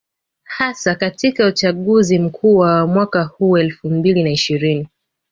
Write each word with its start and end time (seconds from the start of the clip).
Hasa 0.43 0.95
katika 0.95 1.47
uchaguzi 1.47 2.19
mkuu 2.19 2.57
wa 2.57 2.87
mwaka 2.87 3.23
huu 3.23 3.57
elfu 3.57 3.89
mbili 3.89 4.23
na 4.23 4.29
ishirini 4.29 4.87